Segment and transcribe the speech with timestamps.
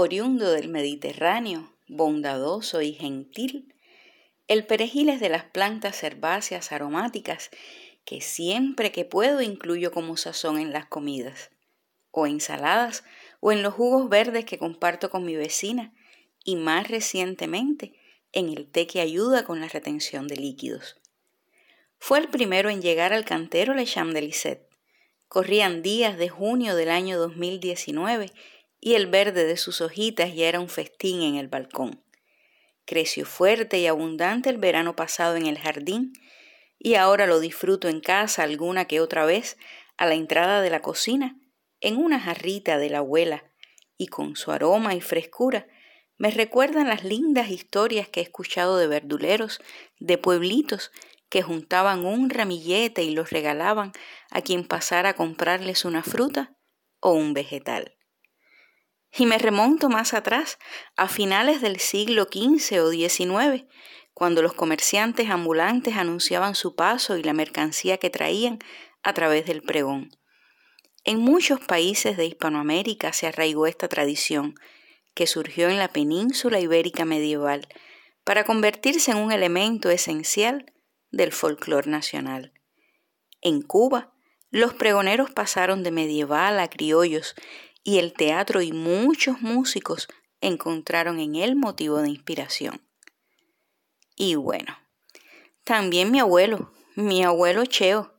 [0.00, 3.74] Oriundo del Mediterráneo, bondadoso y gentil,
[4.48, 7.50] el perejil es de las plantas herbáceas aromáticas
[8.06, 11.50] que siempre que puedo incluyo como sazón en las comidas,
[12.12, 13.04] o ensaladas,
[13.40, 15.92] o en los jugos verdes que comparto con mi vecina,
[16.42, 17.92] y más recientemente
[18.32, 20.96] en el té que ayuda con la retención de líquidos.
[21.98, 24.66] Fue el primero en llegar al cantero Le Cham de Lisette.
[25.28, 28.32] Corrían días de junio del año 2019
[28.80, 32.02] y el verde de sus hojitas ya era un festín en el balcón.
[32.86, 36.12] Creció fuerte y abundante el verano pasado en el jardín
[36.78, 39.58] y ahora lo disfruto en casa alguna que otra vez
[39.98, 41.38] a la entrada de la cocina,
[41.80, 43.44] en una jarrita de la abuela,
[43.98, 45.66] y con su aroma y frescura
[46.16, 49.60] me recuerdan las lindas historias que he escuchado de verduleros,
[49.98, 50.90] de pueblitos
[51.30, 53.92] que juntaban un ramillete y los regalaban
[54.30, 56.56] a quien pasara a comprarles una fruta
[57.00, 57.96] o un vegetal.
[59.16, 60.58] Y me remonto más atrás,
[60.96, 63.66] a finales del siglo XV o XIX,
[64.14, 68.58] cuando los comerciantes ambulantes anunciaban su paso y la mercancía que traían
[69.02, 70.10] a través del pregón.
[71.04, 74.54] En muchos países de Hispanoamérica se arraigó esta tradición,
[75.14, 77.66] que surgió en la península ibérica medieval,
[78.24, 80.72] para convertirse en un elemento esencial
[81.10, 82.52] del folclore nacional.
[83.40, 84.12] En Cuba,
[84.50, 87.34] los pregoneros pasaron de medieval a criollos
[87.82, 90.08] y el teatro y muchos músicos
[90.40, 92.80] encontraron en él motivo de inspiración.
[94.16, 94.76] Y bueno,
[95.64, 98.14] también mi abuelo, mi abuelo Cheo,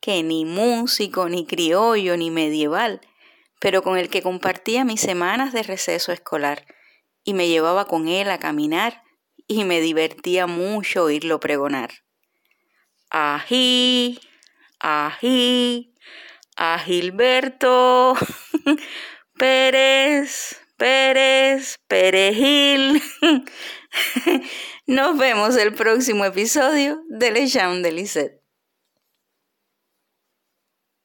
[0.00, 3.00] que ni músico, ni criollo, ni medieval,
[3.60, 6.66] pero con el que compartía mis semanas de receso escolar
[7.24, 9.02] y me llevaba con él a caminar
[9.46, 11.90] y me divertía mucho oírlo pregonar.
[13.10, 14.20] Ají,
[14.78, 15.89] ají,
[16.56, 18.14] a Gilberto
[19.38, 23.02] Pérez, Pérez, Perejil.
[24.86, 28.39] Nos vemos el próximo episodio de Le Cham de Lisette.